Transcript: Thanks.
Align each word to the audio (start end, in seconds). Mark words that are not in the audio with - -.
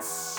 Thanks. 0.00 0.29